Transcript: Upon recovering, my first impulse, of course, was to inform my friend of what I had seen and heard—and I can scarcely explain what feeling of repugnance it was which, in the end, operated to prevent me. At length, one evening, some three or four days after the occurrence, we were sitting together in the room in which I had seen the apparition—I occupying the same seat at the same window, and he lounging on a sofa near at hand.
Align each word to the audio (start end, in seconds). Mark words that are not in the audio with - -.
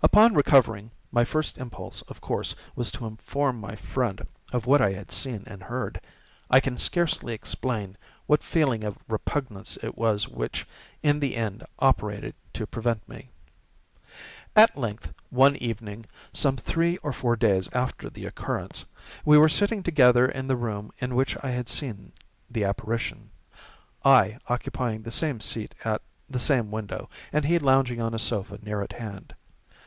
Upon 0.00 0.34
recovering, 0.34 0.92
my 1.12 1.24
first 1.24 1.58
impulse, 1.58 2.02
of 2.02 2.20
course, 2.20 2.54
was 2.76 2.90
to 2.92 3.06
inform 3.06 3.60
my 3.60 3.74
friend 3.76 4.24
of 4.52 4.64
what 4.64 4.80
I 4.80 4.92
had 4.92 5.10
seen 5.12 5.42
and 5.48 5.64
heard—and 5.64 6.04
I 6.48 6.60
can 6.60 6.78
scarcely 6.78 7.34
explain 7.34 7.96
what 8.26 8.42
feeling 8.44 8.84
of 8.84 8.98
repugnance 9.08 9.76
it 9.82 9.98
was 9.98 10.26
which, 10.28 10.66
in 11.02 11.18
the 11.20 11.34
end, 11.36 11.64
operated 11.80 12.34
to 12.54 12.66
prevent 12.66 13.08
me. 13.08 13.28
At 14.56 14.76
length, 14.78 15.12
one 15.30 15.56
evening, 15.56 16.06
some 16.32 16.56
three 16.56 16.96
or 16.98 17.12
four 17.12 17.34
days 17.36 17.68
after 17.72 18.08
the 18.08 18.26
occurrence, 18.26 18.84
we 19.24 19.36
were 19.38 19.48
sitting 19.48 19.82
together 19.82 20.26
in 20.26 20.46
the 20.48 20.56
room 20.56 20.92
in 20.98 21.14
which 21.16 21.36
I 21.44 21.50
had 21.50 21.68
seen 21.68 22.12
the 22.50 22.64
apparition—I 22.64 24.38
occupying 24.48 25.02
the 25.02 25.10
same 25.12 25.40
seat 25.40 25.74
at 25.84 26.02
the 26.28 26.38
same 26.40 26.70
window, 26.72 27.08
and 27.32 27.44
he 27.44 27.58
lounging 27.58 28.00
on 28.00 28.14
a 28.14 28.18
sofa 28.20 28.58
near 28.62 28.80
at 28.82 28.92
hand. 28.94 29.34